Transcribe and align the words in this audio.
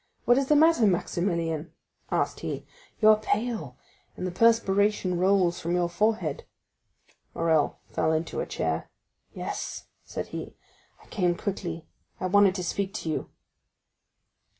"What 0.25 0.39
is 0.39 0.47
the 0.47 0.55
matter, 0.55 0.87
Maximilian?" 0.87 1.73
asked 2.09 2.39
he; 2.39 2.65
"you 2.99 3.09
are 3.09 3.17
pale, 3.19 3.77
and 4.17 4.25
the 4.25 4.31
perspiration 4.31 5.19
rolls 5.19 5.59
from 5.59 5.75
your 5.75 5.89
forehead." 5.89 6.43
Morrel 7.35 7.77
fell 7.91 8.11
into 8.11 8.39
a 8.39 8.47
chair. 8.47 8.89
"Yes," 9.35 9.85
said 10.03 10.29
he, 10.29 10.55
"I 11.03 11.05
came 11.09 11.35
quickly; 11.35 11.85
I 12.19 12.25
wanted 12.25 12.55
to 12.55 12.63
speak 12.63 12.95
to 12.95 13.11
you." 13.11 13.29